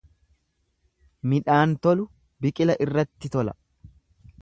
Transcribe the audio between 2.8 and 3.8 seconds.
irratti tola.